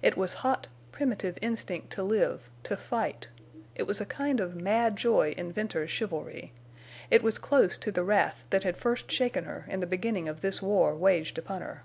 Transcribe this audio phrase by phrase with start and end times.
[0.00, 3.28] It was hot, primitive instinct to live—to fight.
[3.74, 6.54] It was a kind of mad joy in Venters's chivalry.
[7.10, 10.40] It was close to the wrath that had first shaken her in the beginning of
[10.40, 11.82] this war waged upon her.